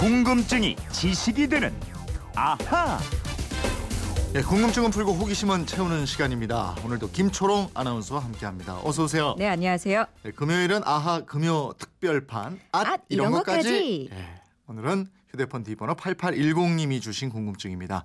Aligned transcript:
궁금증이 0.00 0.76
지식이 0.92 1.46
되는 1.46 1.74
아하. 2.34 2.98
예, 4.34 4.40
궁금증은 4.40 4.90
풀고 4.90 5.12
호기심은 5.12 5.66
채우는 5.66 6.06
시간입니다. 6.06 6.74
오늘도 6.82 7.10
김초롱 7.10 7.68
아나운서와 7.74 8.24
함께합니다. 8.24 8.80
어서 8.82 9.04
오세요. 9.04 9.34
네, 9.36 9.46
안녕하세요. 9.46 10.06
예, 10.24 10.30
금요일은 10.30 10.80
아하 10.86 11.20
금요 11.26 11.74
특별판 11.76 12.58
앗, 12.72 12.86
앗, 12.86 13.00
이런 13.10 13.28
이런 13.28 13.32
것까지. 13.32 13.68
것까지. 13.68 14.08
예, 14.10 14.40
오늘은 14.68 15.06
휴대폰 15.32 15.64
뒷번호 15.64 15.92
8810님이 15.96 17.02
주신 17.02 17.28
궁금증입니다. 17.28 18.04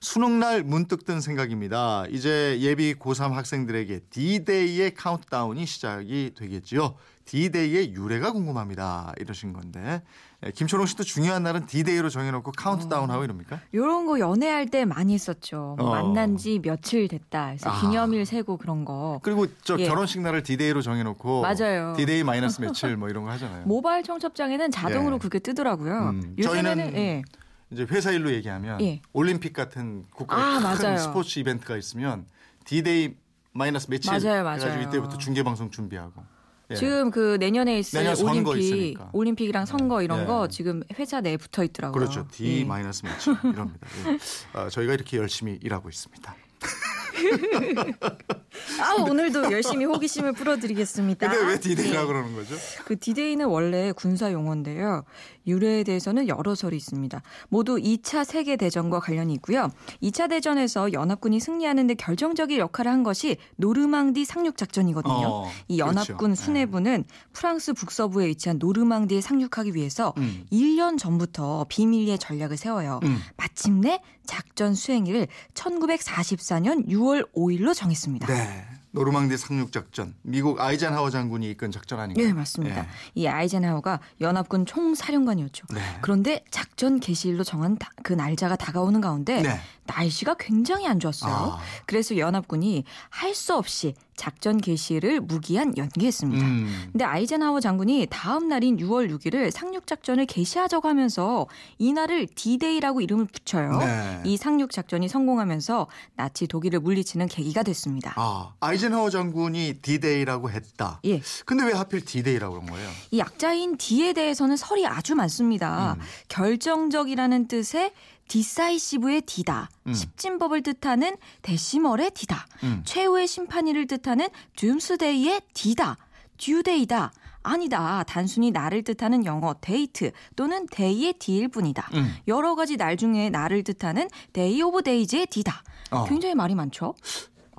수능날 0.00 0.62
문득 0.62 1.04
든 1.04 1.20
생각입니다. 1.20 2.04
이제 2.10 2.58
예비 2.60 2.94
고3 2.94 3.32
학생들에게 3.32 4.00
D-Day의 4.10 4.94
카운트다운이 4.94 5.66
시작이 5.66 6.32
되겠지요. 6.36 6.94
D-Day의 7.24 7.92
유래가 7.92 8.32
궁금합니다. 8.32 9.12
이러신 9.18 9.52
건데 9.52 10.02
예, 10.46 10.52
김초롱 10.52 10.86
씨도 10.86 11.02
중요한 11.02 11.42
날은 11.42 11.66
D-Day로 11.66 12.10
정해놓고 12.10 12.52
카운트다운하고 12.52 13.24
이럽니까? 13.24 13.60
요런 13.74 14.06
거 14.06 14.20
연애할 14.20 14.68
때 14.68 14.84
많이 14.84 15.12
했었죠. 15.14 15.74
뭐 15.78 15.88
어. 15.88 15.90
만난 15.90 16.36
지 16.36 16.60
며칠 16.60 17.08
됐다. 17.08 17.46
그래서 17.48 17.70
아. 17.70 17.80
기념일 17.80 18.24
세고 18.24 18.56
그런 18.56 18.84
거. 18.84 19.18
그리고 19.24 19.46
저 19.64 19.76
예. 19.78 19.88
결혼식 19.88 20.20
날을 20.20 20.44
D-Day로 20.44 20.80
정해놓고 20.80 21.42
맞아요. 21.42 21.92
D-Day 21.96 22.22
마이너스 22.22 22.60
며칠 22.60 22.96
뭐 22.96 23.08
이런 23.08 23.24
거 23.24 23.30
하잖아요. 23.32 23.66
모바일 23.66 24.04
청첩장에는 24.04 24.70
자동으로 24.70 25.16
예. 25.16 25.18
그게 25.18 25.38
뜨더라고요. 25.40 26.10
음, 26.10 26.34
요즘에는 26.38 26.76
저희는 26.76 26.96
예. 26.96 27.22
이제 27.70 27.86
회사 27.90 28.10
일로 28.12 28.32
얘기하면 28.32 28.80
예. 28.82 29.00
올림픽 29.12 29.52
같은 29.52 30.04
국가의 30.14 30.42
아, 30.42 30.54
큰 30.54 30.62
맞아요. 30.62 30.98
스포츠 30.98 31.38
이벤트가 31.38 31.76
있으면 31.76 32.26
D-Day 32.64 33.14
마이너스 33.52 33.88
며칠 33.90 34.10
맞아요, 34.12 34.42
맞아요. 34.44 34.60
해가지고 34.60 34.82
이때부터 34.88 35.18
중계 35.18 35.42
방송 35.42 35.70
준비하고 35.70 36.22
예. 36.70 36.74
지금 36.74 37.10
그 37.10 37.36
내년에 37.40 37.78
있을 37.78 37.98
내년 38.00 38.14
선거 38.14 38.50
올림픽, 38.50 38.58
있으니까. 38.64 39.10
올림픽이랑 39.12 39.66
선거 39.66 40.02
이런 40.02 40.22
예. 40.22 40.24
거 40.26 40.48
지금 40.48 40.82
회사 40.98 41.20
내에 41.20 41.36
붙어 41.36 41.64
있더라고요. 41.64 41.98
그렇죠 41.98 42.26
D 42.30 42.60
예. 42.60 42.64
마이너스 42.64 43.04
며칠 43.04 43.34
이럽니다. 43.44 43.86
예. 44.06 44.18
아, 44.58 44.68
저희가 44.68 44.94
이렇게 44.94 45.16
열심히 45.16 45.58
일하고 45.62 45.88
있습니다. 45.88 46.34
아, 48.80 48.94
오늘도 48.94 49.50
열심히 49.52 49.84
호기심을 49.84 50.32
풀어드리겠습니다. 50.32 51.28
근데 51.28 51.46
왜 51.46 51.60
D-Day라고 51.60 52.02
예. 52.02 52.06
그러는 52.06 52.34
거죠? 52.34 52.54
그 52.84 52.98
디데이는 52.98 53.46
원래 53.46 53.92
군사 53.92 54.32
용어인데요. 54.32 55.04
유래에 55.46 55.84
대해서는 55.84 56.28
여러 56.28 56.54
설이 56.54 56.76
있습니다. 56.76 57.22
모두 57.48 57.76
2차 57.76 58.24
세계 58.24 58.56
대전과 58.56 59.00
관련이 59.00 59.32
있고요. 59.34 59.70
2차 60.02 60.28
대전에서 60.28 60.92
연합군이 60.92 61.40
승리하는 61.40 61.86
데 61.86 61.94
결정적인 61.94 62.58
역할을 62.58 62.92
한 62.92 63.02
것이 63.02 63.36
노르망디 63.56 64.24
상륙 64.24 64.56
작전이거든요. 64.56 65.26
어, 65.26 65.50
이 65.68 65.78
연합군 65.78 66.16
그렇죠. 66.16 66.34
수뇌부는 66.42 67.04
프랑스 67.32 67.72
북서부에 67.72 68.26
위치한 68.26 68.58
노르망디에 68.58 69.20
상륙하기 69.20 69.74
위해서 69.74 70.12
음. 70.18 70.44
1년 70.52 70.98
전부터 70.98 71.66
비밀리에 71.68 72.18
전략을 72.18 72.56
세워요. 72.56 73.00
음. 73.04 73.18
마침내 73.36 74.00
작전 74.26 74.74
수행일을 74.74 75.26
1944년 75.54 76.86
6월 76.88 77.26
5일로 77.34 77.74
정했습니다. 77.74 78.26
네. 78.26 78.67
노르망디 78.92 79.36
상륙 79.36 79.70
작전 79.72 80.14
미국 80.22 80.60
아이젠하워 80.60 81.10
장군이 81.10 81.50
이끈 81.50 81.70
작전 81.70 82.00
아닌가요? 82.00 82.26
네, 82.26 82.32
맞습니다. 82.32 82.80
예. 82.80 82.86
이 83.14 83.26
아이젠하워가 83.26 84.00
연합군 84.20 84.64
총사령관이었죠. 84.66 85.66
네. 85.74 85.80
그런데 86.00 86.44
작전 86.50 86.98
개시일로 87.00 87.44
정한 87.44 87.76
다- 87.78 87.90
그 88.02 88.12
날짜가 88.14 88.56
다가오는 88.56 89.00
가운데 89.00 89.42
네. 89.42 89.60
날씨가 89.84 90.36
굉장히 90.38 90.86
안 90.86 90.98
좋았어요. 91.00 91.32
아. 91.32 91.58
그래서 91.86 92.16
연합군이 92.16 92.84
할 93.10 93.34
수 93.34 93.54
없이 93.54 93.94
작전 94.18 94.58
개시를 94.58 95.20
무기한 95.20 95.74
연기했습니다. 95.76 96.44
음. 96.44 96.88
근데 96.92 97.04
아이젠하워 97.04 97.60
장군이 97.60 98.08
다음 98.10 98.48
날인 98.48 98.76
6월 98.76 99.10
6일을 99.10 99.50
상륙 99.50 99.86
작전을 99.86 100.26
개시하자고 100.26 100.88
하면서 100.88 101.46
이날을 101.78 102.26
D-Day라고 102.34 103.00
이름을 103.00 103.26
붙여요. 103.26 103.78
네. 103.78 104.20
이 104.24 104.36
상륙 104.36 104.72
작전이 104.72 105.08
성공하면서 105.08 105.86
나치 106.16 106.46
독일을 106.48 106.80
물리치는 106.80 107.28
계기가 107.28 107.62
됐습니다. 107.62 108.12
아, 108.16 108.52
아이젠하워 108.60 109.08
장군이 109.08 109.78
D-Day라고 109.80 110.50
했다. 110.50 111.00
예. 111.04 111.22
근데 111.46 111.64
왜 111.64 111.72
하필 111.72 112.04
D-Day라고 112.04 112.54
그런 112.56 112.66
거예요? 112.66 112.90
이 113.12 113.18
약자인 113.18 113.76
D에 113.78 114.12
대해서는 114.12 114.56
설이 114.56 114.84
아주 114.86 115.14
많습니다. 115.14 115.94
음. 115.96 116.02
결정적이라는 116.28 117.46
뜻의 117.46 117.92
decisive의 118.28 119.22
D다. 119.22 119.68
음. 119.86 119.94
십진법을 119.94 120.62
뜻하는 120.62 121.16
decimal의 121.42 122.12
D다. 122.12 122.46
음. 122.62 122.82
최후의 122.84 123.26
심판일을 123.26 123.86
뜻하는 123.86 124.28
doomsday의 124.56 125.40
D다. 125.54 125.96
due 126.36 126.61
day다. 126.61 127.12
아니다. 127.42 128.04
단순히 128.04 128.50
날을 128.50 128.82
뜻하는 128.84 129.24
영어 129.24 129.54
데이트 129.60 130.12
또는 130.36 130.66
day의 130.70 131.14
D일 131.14 131.48
뿐이다. 131.48 131.88
음. 131.94 132.14
여러 132.28 132.54
가지 132.54 132.76
날 132.76 132.96
중에 132.96 133.30
날을 133.30 133.64
뜻하는 133.64 134.08
day 134.32 134.60
of 134.62 134.82
days의 134.82 135.26
D다. 135.26 135.62
어. 135.90 136.04
굉장히 136.04 136.34
말이 136.34 136.54
많죠? 136.54 136.94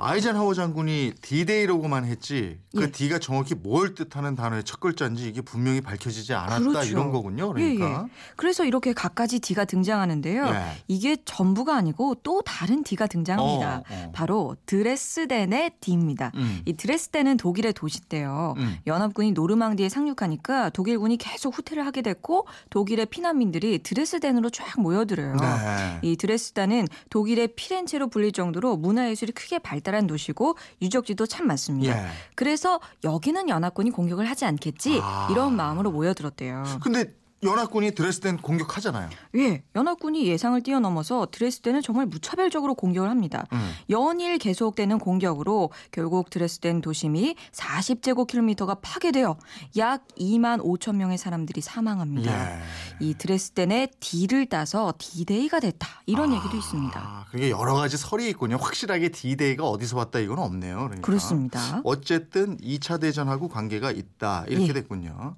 아이젠하워 0.01 0.53
장군이 0.53 1.13
D-Day라고만 1.21 2.05
했지 2.05 2.57
그 2.75 2.83
예. 2.83 2.91
D가 2.91 3.19
정확히 3.19 3.53
뭘 3.53 3.95
뜻하는 3.95 4.35
단어의 4.35 4.63
첫 4.63 4.79
글자인지 4.79 5.27
이게 5.27 5.41
분명히 5.41 5.81
밝혀지지 5.81 6.33
않았다 6.33 6.59
그렇죠. 6.59 6.89
이런 6.89 7.11
거군요. 7.11 7.51
그러니까. 7.51 7.85
예, 7.85 7.91
예. 7.91 8.09
그래서 8.37 8.63
이렇게 8.63 8.93
갖가지 8.93 9.39
D가 9.39 9.65
등장하는데요. 9.65 10.45
예. 10.45 10.83
이게 10.87 11.17
전부가 11.25 11.75
아니고 11.75 12.15
또 12.23 12.41
다른 12.43 12.83
D가 12.83 13.07
등장합니다. 13.07 13.77
어, 13.77 13.83
어. 13.89 14.11
바로 14.13 14.55
드레스덴의 14.65 15.71
D입니다. 15.81 16.31
음. 16.35 16.61
이 16.65 16.73
드레스덴은 16.73 17.37
독일의 17.37 17.73
도시인데요. 17.73 18.53
음. 18.57 18.77
연합군이 18.87 19.33
노르망디에 19.33 19.89
상륙하니까 19.89 20.69
독일군이 20.69 21.17
계속 21.17 21.57
후퇴를 21.57 21.85
하게 21.85 22.01
됐고 22.01 22.47
독일의 22.69 23.07
피난민들이 23.07 23.79
드레스덴으로 23.79 24.49
쫙 24.49 24.79
모여들어요. 24.79 25.35
네. 25.35 25.99
이 26.03 26.15
드레스덴은 26.15 26.87
독일의 27.09 27.49
피렌체로 27.55 28.07
불릴 28.07 28.31
정도로 28.31 28.77
문화예술이 28.77 29.33
크게 29.33 29.59
발달 29.59 29.88
한 29.95 30.07
도시고 30.07 30.55
유적지도 30.81 31.25
참 31.25 31.47
많습니다. 31.47 32.05
예. 32.05 32.09
그래서 32.35 32.79
여기는 33.03 33.49
연합군이 33.49 33.91
공격을 33.91 34.29
하지 34.29 34.45
않겠지 34.45 34.99
아. 35.01 35.27
이런 35.31 35.55
마음으로 35.55 35.91
모여들었대요. 35.91 36.63
근데 36.81 37.13
연합군이 37.43 37.91
드레스덴 37.91 38.37
공격하잖아요. 38.37 39.09
예, 39.35 39.63
연합군이 39.75 40.27
예상을 40.27 40.61
뛰어넘어서 40.61 41.27
드레스덴을 41.31 41.81
정말 41.81 42.05
무차별적으로 42.05 42.75
공격을 42.75 43.09
합니다. 43.09 43.45
음. 43.53 43.71
연일 43.89 44.37
계속되는 44.37 44.99
공격으로 44.99 45.71
결국 45.91 46.29
드레스덴 46.29 46.81
도심이 46.81 47.35
40제곱킬로미터가 47.53 48.79
파괴되어 48.81 49.37
약 49.77 50.07
2만 50.19 50.61
5천 50.61 50.95
명의 50.95 51.17
사람들이 51.17 51.61
사망합니다. 51.61 52.57
예. 52.57 52.61
이 52.99 53.13
드레스덴의 53.13 53.91
D를 53.99 54.47
따서 54.47 54.93
D-Day가 54.97 55.59
됐다. 55.61 55.87
이런 56.05 56.33
얘기도 56.33 56.57
있습니다. 56.57 56.99
아, 56.99 57.25
그게 57.31 57.49
여러 57.49 57.73
가지 57.73 57.97
설이 57.97 58.29
있군요. 58.29 58.57
확실하게 58.57 59.09
D-Day가 59.09 59.63
어디서 59.63 59.97
왔다 59.97 60.19
이건 60.19 60.39
없네요. 60.39 60.75
그러니까. 60.75 61.01
그렇습니다. 61.01 61.81
어쨌든 61.83 62.57
2차 62.57 62.99
대전하고 62.99 63.47
관계가 63.47 63.91
있다. 63.91 64.45
이렇게 64.47 64.67
예. 64.69 64.73
됐군요. 64.73 65.35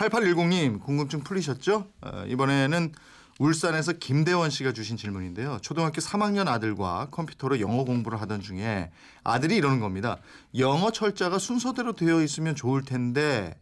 8810님 0.00 0.80
궁금증 0.80 1.20
풀리셨죠? 1.20 1.86
어, 2.00 2.24
이번에는 2.26 2.92
울산에서 3.38 3.92
김대원 3.94 4.50
씨가 4.50 4.72
주신 4.72 4.96
질문인데요. 4.96 5.58
초등학교 5.62 6.00
3학년 6.00 6.48
아들과 6.48 7.08
컴퓨터로 7.10 7.60
영어 7.60 7.84
공부를 7.84 8.20
하던 8.22 8.40
중에 8.40 8.90
아들이 9.24 9.56
이러는 9.56 9.80
겁니다. 9.80 10.18
영어 10.56 10.90
철자가 10.90 11.38
순서대로 11.38 11.94
되어 11.94 12.22
있으면 12.22 12.54
좋을 12.54 12.82
텐데, 12.82 13.58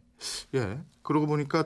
예. 0.55 0.79
그러고 1.01 1.27
보니까 1.27 1.65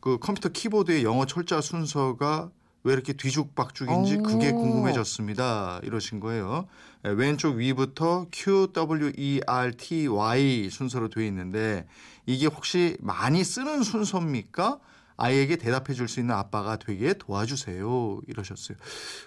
그 0.00 0.18
컴퓨터 0.18 0.50
키보드의 0.50 1.04
영어 1.04 1.24
철자 1.26 1.60
순서가 1.60 2.50
왜 2.84 2.92
이렇게 2.92 3.14
뒤죽박죽인지 3.14 4.18
그게 4.18 4.50
오. 4.50 4.56
궁금해졌습니다. 4.56 5.80
이러신 5.82 6.20
거예요. 6.20 6.68
예, 7.06 7.10
왼쪽 7.10 7.56
위부터 7.56 8.26
Q, 8.30 8.68
W, 8.74 9.12
E, 9.16 9.40
R, 9.46 9.72
T, 9.76 10.06
Y 10.06 10.68
순서로 10.70 11.08
되어 11.08 11.24
있는데 11.24 11.86
이게 12.26 12.46
혹시 12.46 12.96
많이 13.00 13.42
쓰는 13.42 13.82
순서입니까? 13.82 14.78
아이에게 15.16 15.56
대답해 15.56 15.94
줄 15.94 16.08
수 16.08 16.20
있는 16.20 16.34
아빠가 16.34 16.76
되게 16.76 17.14
도와주세요. 17.14 18.20
이러셨어요. 18.26 18.76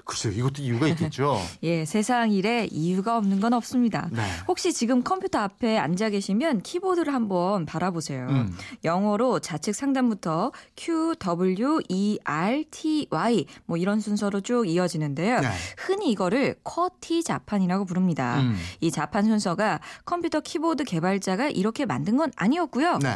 글쎄요. 0.05 0.33
이것도 0.33 0.61
이유가 0.61 0.87
있겠죠. 0.89 1.39
예, 1.63 1.85
세상 1.85 2.31
일에 2.31 2.67
이유가 2.71 3.17
없는 3.17 3.39
건 3.39 3.53
없습니다. 3.53 4.09
네. 4.11 4.21
혹시 4.47 4.73
지금 4.73 5.01
컴퓨터 5.03 5.39
앞에 5.39 5.77
앉아 5.77 6.09
계시면 6.11 6.61
키보드를 6.61 7.13
한번 7.13 7.65
바라보세요. 7.65 8.27
음. 8.29 8.55
영어로 8.83 9.39
좌측 9.39 9.73
상단부터 9.75 10.51
Q, 10.75 11.15
W, 11.19 11.79
E, 11.89 12.19
R, 12.23 12.63
T, 12.69 13.07
Y 13.09 13.45
뭐 13.65 13.77
이런 13.77 13.99
순서로 13.99 14.41
쭉 14.41 14.67
이어지는데요. 14.67 15.39
네. 15.39 15.47
흔히 15.77 16.11
이거를 16.11 16.55
쿼티 16.63 17.23
자판이라고 17.23 17.85
부릅니다. 17.85 18.39
음. 18.41 18.55
이 18.81 18.91
자판 18.91 19.25
순서가 19.25 19.79
컴퓨터 20.05 20.41
키보드 20.41 20.83
개발자가 20.83 21.49
이렇게 21.49 21.85
만든 21.85 22.17
건 22.17 22.31
아니었고요. 22.35 22.99
네. 22.99 23.15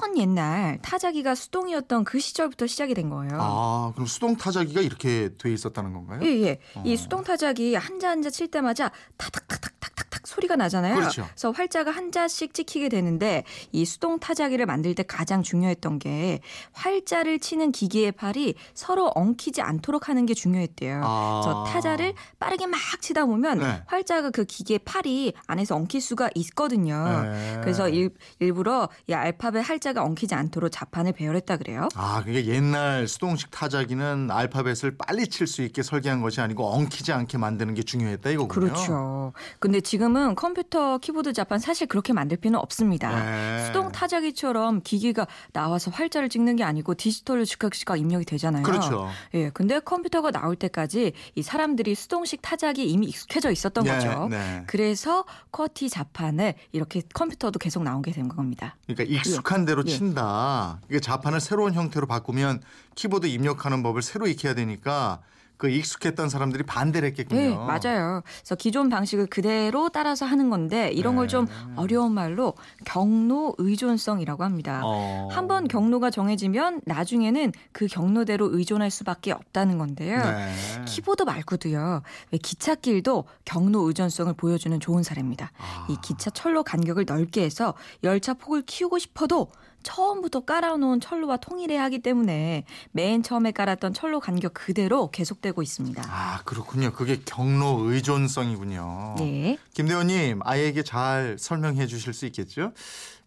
먼 0.00 0.16
옛날 0.18 0.78
타자기가 0.82 1.34
수동이었던 1.34 2.01
그 2.04 2.18
시절부터 2.18 2.66
시작이 2.66 2.94
된 2.94 3.08
거예요. 3.10 3.38
아, 3.40 3.92
그럼 3.94 4.06
수동 4.06 4.36
타자기가 4.36 4.80
이렇게 4.80 5.30
돼 5.38 5.52
있었다는 5.52 5.92
건가요? 5.92 6.20
예, 6.22 6.28
예. 6.42 6.60
이 6.84 6.94
어. 6.94 6.96
수동 6.96 7.24
타자기 7.24 7.74
한자 7.74 8.10
한자 8.10 8.30
칠 8.30 8.48
때마다 8.48 8.90
타닥타닥탁탁탁 9.16 10.26
소리가 10.26 10.56
나잖아요. 10.56 10.94
그렇죠. 10.94 11.26
그래서 11.30 11.50
활자가 11.50 11.90
한 11.90 12.12
자씩 12.12 12.54
찍히게 12.54 12.88
되는데 12.88 13.44
이 13.72 13.84
수동 13.84 14.18
타자기를 14.18 14.66
만들 14.66 14.94
때 14.94 15.02
가장 15.02 15.42
중요했던 15.42 15.98
게 15.98 16.40
활자를 16.72 17.38
치는 17.38 17.72
기계의 17.72 18.12
팔이 18.12 18.54
서로 18.74 19.06
엉키지 19.14 19.60
않도록 19.62 20.08
하는 20.08 20.26
게 20.26 20.34
중요했대요. 20.34 21.00
아. 21.04 21.40
그래서 21.42 21.64
타자를 21.64 22.14
빠르게 22.38 22.66
막 22.66 22.78
치다 23.00 23.26
보면 23.26 23.58
네. 23.58 23.82
활자가 23.86 24.30
그 24.30 24.44
기계 24.44 24.78
팔이 24.78 25.34
안에서 25.46 25.74
엉킬 25.76 26.00
수가 26.00 26.30
있거든요. 26.36 27.22
네. 27.22 27.58
그래서 27.60 27.88
일, 27.88 28.10
일부러 28.38 28.88
이 29.06 29.12
알파벳 29.12 29.68
활자가 29.68 30.02
엉키지 30.04 30.34
않도록 30.34 30.70
자판을 30.70 31.12
배열했다 31.12 31.56
그래요. 31.56 31.88
아, 31.94 32.22
그게 32.24 32.46
옛날 32.46 33.06
수동식 33.06 33.50
타자기는 33.50 34.30
알파벳을 34.30 34.96
빨리 34.98 35.26
칠 35.28 35.46
수 35.46 35.62
있게 35.62 35.82
설계한 35.82 36.22
것이 36.22 36.40
아니고 36.40 36.64
엉키지 36.66 37.12
않게 37.12 37.36
만드는 37.36 37.74
게 37.74 37.82
중요했다 37.82 38.30
이거군요. 38.30 38.68
그렇죠. 38.68 39.32
근데 39.58 39.80
지금은 39.80 40.34
컴퓨터 40.34 40.98
키보드 40.98 41.32
자판 41.32 41.58
사실 41.58 41.86
그렇게 41.86 42.12
만들 42.12 42.36
필요는 42.36 42.58
없습니다. 42.60 43.10
네. 43.24 43.66
수동 43.66 43.92
타자기처럼 43.92 44.82
기계가 44.82 45.26
나와서 45.52 45.90
활자를 45.90 46.28
찍는 46.28 46.56
게 46.56 46.64
아니고 46.64 46.94
디지털로 46.94 47.44
즉각즉각 47.44 47.98
입력이 47.98 48.24
되잖아요. 48.24 48.62
그렇죠. 48.62 49.08
예, 49.34 49.50
근데 49.50 49.80
컴퓨터가 49.80 50.30
나올 50.30 50.56
때까지 50.56 51.12
이 51.34 51.42
사람들이 51.42 51.94
수동식 51.94 52.40
타자기 52.40 52.88
이미 52.88 53.06
익숙해져 53.08 53.50
있었던 53.50 53.84
네, 53.84 53.94
거죠. 53.94 54.28
네. 54.30 54.64
그래서 54.66 55.24
쿼티 55.50 55.88
자판을 55.90 56.54
이렇게 56.72 57.02
컴퓨터도 57.12 57.58
계속 57.58 57.82
나오게 57.82 58.12
된 58.12 58.28
겁니다. 58.28 58.76
그러니까 58.86 59.04
익숙한 59.04 59.64
대로 59.64 59.82
예. 59.86 59.90
친다. 59.90 60.80
이게 60.88 61.00
자판을 61.00 61.40
새로운 61.40 61.74
형 61.74 61.81
태로 61.90 62.06
바꾸면 62.06 62.62
키보드 62.94 63.26
입력하는 63.26 63.82
법을 63.82 64.02
새로 64.02 64.26
익혀야 64.26 64.54
되니까 64.54 65.20
그 65.62 65.68
익숙했던 65.68 66.28
사람들이 66.28 66.64
반대를 66.64 67.06
했겠군요. 67.10 67.40
네, 67.40 67.54
맞아요. 67.54 68.22
그래서 68.24 68.56
기존 68.56 68.88
방식을 68.88 69.26
그대로 69.26 69.90
따라서 69.90 70.26
하는 70.26 70.50
건데 70.50 70.90
이런 70.90 71.14
걸좀 71.14 71.44
네. 71.44 71.52
어려운 71.76 72.10
말로 72.10 72.54
경로 72.84 73.54
의존성이라고 73.58 74.42
합니다. 74.42 74.80
어. 74.82 75.28
한번 75.30 75.68
경로가 75.68 76.10
정해지면 76.10 76.80
나중에는 76.84 77.52
그 77.70 77.86
경로대로 77.86 78.48
의존할 78.52 78.90
수밖에 78.90 79.30
없다는 79.30 79.78
건데요. 79.78 80.20
네. 80.20 80.52
키보드 80.84 81.22
말고도요. 81.22 82.02
왜 82.32 82.38
기찻길도 82.38 83.26
경로 83.44 83.82
의존성을 83.82 84.32
보여주는 84.32 84.80
좋은 84.80 85.04
사례입니다. 85.04 85.52
아. 85.58 85.86
이 85.88 85.96
기차 86.02 86.30
철로 86.30 86.64
간격을 86.64 87.04
넓게 87.06 87.44
해서 87.44 87.74
열차 88.02 88.34
폭을 88.34 88.62
키우고 88.62 88.98
싶어도 88.98 89.52
처음부터 89.82 90.40
깔아놓은 90.40 91.00
철로와 91.00 91.38
통일해야 91.38 91.82
하기 91.84 92.00
때문에 92.00 92.64
맨 92.92 93.22
처음에 93.22 93.52
깔았던 93.52 93.94
철로 93.94 94.20
간격 94.20 94.54
그대로 94.54 95.10
계속되고 95.10 95.62
있습니다. 95.62 96.02
아 96.06 96.42
그렇군요. 96.44 96.92
그게 96.92 97.20
경로 97.24 97.78
의존성이군요. 97.90 99.16
네. 99.18 99.58
김대호님 99.74 100.40
아이에게 100.44 100.82
잘 100.82 101.36
설명해 101.38 101.86
주실 101.86 102.12
수 102.12 102.26
있겠죠? 102.26 102.72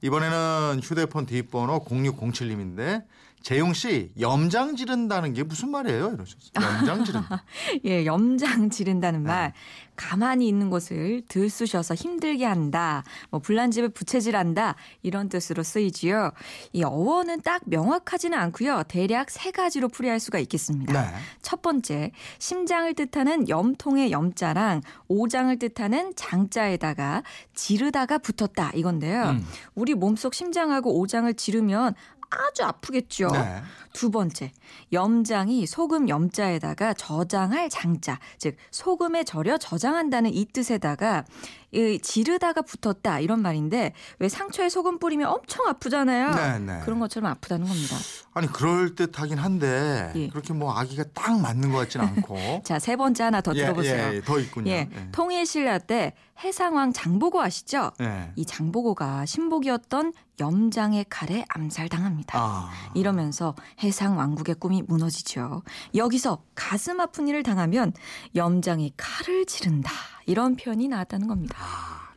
이번에는 0.02 0.82
휴대폰 0.84 1.26
뒷번호 1.26 1.84
0607님인데 1.86 3.04
재용 3.46 3.74
씨 3.74 4.12
염장 4.20 4.76
지른다는 4.76 5.34
게 5.34 5.44
무슨 5.44 5.70
말이에요? 5.70 6.16
이러셨어요. 6.16 6.80
염장 6.80 7.06
지른다. 7.06 7.44
예, 7.86 8.04
염장 8.04 8.72
지른다는 8.72 9.22
네. 9.22 9.30
말. 9.30 9.54
가만히 9.96 10.48
있는 10.48 10.70
곳을 10.70 11.22
들쑤셔서 11.28 11.94
힘들게 11.94 12.44
한다. 12.44 13.04
뭐 13.30 13.40
불난집을 13.40 13.90
부채질한다. 13.90 14.76
이런 15.04 15.30
뜻으로 15.30 15.64
쓰이지요. 15.64 16.32
이 16.74 16.84
어원은 16.84 17.42
딱 17.42 17.62
명확하지는 17.66 18.38
않고요. 18.38 18.84
대략 18.88 19.30
세 19.30 19.52
가지로 19.52 19.90
풀이할 19.90 20.20
수가 20.20 20.40
있겠습니다. 20.40 21.02
네. 21.02 21.08
첫 21.42 21.62
번째, 21.62 22.12
심장을 22.40 22.94
뜻하는 22.94 23.48
염통의 23.48 24.12
염자랑 24.12 24.82
오장을 25.08 25.58
뜻하는 25.60 26.14
장자에다가 26.16 27.24
지르다가 27.54 28.18
붙었다 28.18 28.72
이건데요. 28.74 29.24
음. 29.30 29.46
우리 29.76 29.94
몸속 29.94 30.34
심장하고 30.34 31.00
오장을 31.00 31.34
지르면 31.36 31.96
아주 32.36 32.64
아프겠죠. 32.64 33.30
네. 33.30 33.62
두 33.94 34.12
번째, 34.12 34.52
염장이 34.92 35.66
소금 35.66 36.10
염자에다가 36.10 36.94
저장할 36.96 37.70
장자, 37.70 38.20
즉 38.38 38.58
소금에 38.72 39.24
절여 39.24 39.58
저장한다는 39.58 40.34
이 40.34 40.46
뜻에다가 40.46 41.24
이 41.65 41.65
지르다가 42.02 42.62
붙었다 42.62 43.20
이런 43.20 43.42
말인데 43.42 43.94
왜 44.20 44.30
상처에 44.30 44.70
소금 44.70 45.00
뿌리면 45.00 45.28
엄청 45.28 45.68
아프잖아요. 45.68 46.32
네, 46.32 46.60
네. 46.60 46.82
그런 46.84 47.00
것처럼 47.00 47.30
아프다는 47.32 47.68
겁니다. 47.68 47.96
아니 48.34 48.48
그럴 48.48 48.96
듯하긴 48.96 49.38
한데 49.38 50.12
예. 50.16 50.28
그렇게 50.28 50.54
뭐 50.54 50.74
아기가 50.74 51.06
딱 51.14 51.40
맞는 51.40 51.72
것 51.72 51.78
같지는 51.80 52.06
않고. 52.06 52.64
자, 52.66 52.80
세 52.80 52.96
번째 52.98 53.24
하나 53.24 53.40
더 53.40 53.54
예, 53.56 53.62
들어보세요. 53.62 54.12
예, 54.12 54.16
예, 54.16 54.22
더 54.22 54.40
있군요. 54.40 54.72
예, 54.72 54.90
예. 54.94 55.08
통일신라 55.14 55.80
때 55.80 56.14
해상왕 56.44 56.92
장보고 56.92 57.42
아시죠? 57.42 57.92
예. 58.02 58.32
이 58.36 58.46
장보고가 58.46 59.26
신복이었던 59.26 60.12
염장의 60.40 61.06
칼에 61.10 61.46
암살당합니다. 61.48 62.38
아. 62.38 62.70
이러면서 62.94 63.56
해상 63.84 64.18
왕국의 64.18 64.56
꿈이 64.56 64.82
무너지죠. 64.82 65.64
여기서 65.96 66.44
가슴 66.56 67.00
아픈 67.00 67.30
일을 67.30 67.44
당하면 67.44 67.94
염장이 68.36 68.94
칼을 68.98 69.46
지른다. 69.46 69.92
이런 70.26 70.56
표현이 70.56 70.88
나왔다는 70.88 71.28
겁니다. 71.28 71.65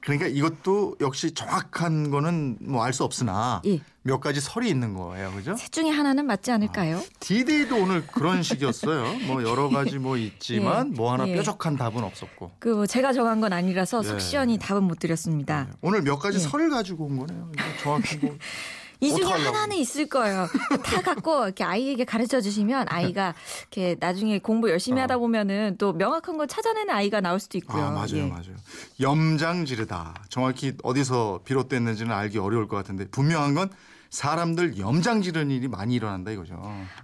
그러니까 0.00 0.27
이것도 0.27 0.97
역시 1.03 1.33
정확한 1.35 2.11
거는 2.11 2.56
뭐 2.61 2.83
알 2.83 2.93
수 2.95 3.05
없으나 3.05 3.61
예. 3.67 3.81
몇 4.03 4.21
가지 4.21 4.41
설이 4.41 4.67
있는 4.71 4.95
거예요. 4.95 5.31
그죠? 5.33 5.55
셋 5.56 5.71
중에 5.71 5.91
하나는 5.91 6.25
맞지 6.25 6.50
않을까요? 6.50 7.03
디데이도 7.21 7.77
오늘 7.77 8.06
그런 8.06 8.43
식이었어요. 8.43 9.19
뭐 9.27 9.43
여러 9.43 9.69
가지 9.69 9.99
뭐 9.99 10.17
있지만 10.19 10.93
예, 10.93 10.97
뭐 10.97 11.12
하나 11.12 11.29
예. 11.29 11.35
뾰족한 11.35 11.77
답은 11.77 12.03
없었고. 12.05 12.53
그 12.59 12.71
뭐 12.71 12.87
제가 12.87 13.12
정한 13.12 13.43
건 13.43 13.53
아니라서 13.53 14.00
네. 14.00 14.09
속 14.09 14.21
시원히 14.21 14.56
답은 14.59 14.85
못 14.85 14.99
드렸습니다. 14.99 15.69
오늘 15.83 16.00
몇 16.00 16.19
가지 16.19 16.37
예. 16.39 16.41
설을 16.41 16.71
가지고 16.71 17.05
온 17.05 17.19
거네요. 17.19 17.53
정확히 17.83 18.17
뭐 18.17 18.35
이 19.00 19.11
중에 19.11 19.19
어떡하려고. 19.25 19.49
하나는 19.56 19.77
있을 19.77 20.09
거예요. 20.09 20.49
다 20.85 21.03
갖고 21.03 21.45
이렇게 21.45 21.62
아이에게 21.65 22.05
가르쳐 22.05 22.41
주시면 22.41 22.87
아이가 22.91 23.35
이렇게 23.73 23.97
나중에 24.00 24.39
공부 24.41 24.69
열심히 24.71 24.99
어. 25.00 25.03
하다 25.05 25.19
보면은 25.19 25.77
또 25.79 25.93
명확한 25.93 26.37
걸 26.37 26.49
찾아내는 26.49 26.93
아이가 26.93 27.21
나올 27.21 27.39
수도 27.39 27.59
있고요. 27.59 27.83
아, 27.85 27.91
맞아요, 27.93 28.09
예. 28.17 28.27
맞아요. 28.27 28.56
염장지르다. 29.00 30.15
정확히 30.29 30.73
어디서 30.83 31.41
비롯됐는지는 31.45 32.12
알기 32.12 32.39
어려울 32.39 32.69
것 32.69 32.77
같은데 32.77 33.06
분명한 33.09 33.55
건 33.55 33.71
사람들 34.11 34.79
염장 34.79 35.21
지르는 35.21 35.50
일이 35.50 35.69
많이 35.69 35.95
일어난다 35.95 36.31
이거죠. 36.31 36.55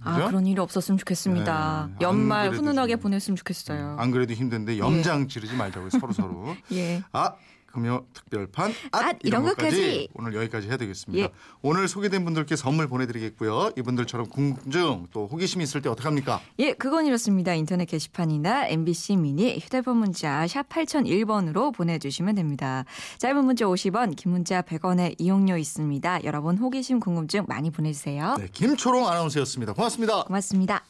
아, 0.03 0.15
그죠? 0.15 0.27
그런 0.27 0.47
일이 0.47 0.59
없었으면 0.59 0.97
좋겠습니다. 0.97 1.89
네, 1.89 1.95
안 1.95 2.01
연말 2.01 2.49
훈훈하게 2.51 2.93
좀- 2.95 3.01
보냈으면 3.01 3.35
좋겠어요. 3.37 3.95
안 3.99 4.09
그래도 4.11 4.33
힘든데 4.33 4.79
염장 4.79 5.27
지르지 5.27 5.55
말자고요. 5.55 5.91
서로 5.91 6.13
서로. 6.13 6.55
예. 6.73 7.03
아 7.11 7.33
금요 7.75 8.05
특별판 8.13 8.73
앗, 8.91 9.03
앗, 9.03 9.17
이런 9.23 9.43
것까지. 9.43 10.07
오늘 10.15 10.33
여기까지 10.33 10.67
해야 10.67 10.77
되겠습니다. 10.77 11.25
예. 11.25 11.29
오늘 11.61 11.87
소개된 11.87 12.23
분들께 12.23 12.55
선물 12.55 12.87
보내드리겠고요. 12.87 13.71
이분들처럼 13.77 14.29
궁금증 14.29 15.07
또 15.11 15.27
호기심 15.27 15.61
있을 15.61 15.81
때 15.81 15.89
어떻게 15.89 16.07
합니까? 16.07 16.41
예, 16.59 16.73
그건 16.73 17.05
이렇습니다. 17.05 17.53
인터넷 17.53 17.85
게시판이나 17.85 18.67
MBC 18.67 19.17
미니 19.17 19.59
휴대폰 19.59 19.97
문자 19.97 20.47
샵 20.47 20.67
8001번으로 20.69 21.73
보내주시면 21.73 22.35
됩니다. 22.35 22.85
짧은 23.17 23.43
문자 23.45 23.65
50원, 23.65 24.15
긴 24.15 24.31
문자 24.31 24.61
100원의 24.61 25.15
이용료 25.17 25.57
있습니다. 25.57 26.23
여러분 26.23 26.57
호기심 26.57 26.99
궁금증 26.99 27.45
많이 27.47 27.69
보내주세요. 27.69 28.35
네, 28.39 28.47
김초롱 28.51 29.07
아나운서였습니다. 29.07 29.73
고맙습니다. 29.73 30.23
고맙습니다. 30.23 30.83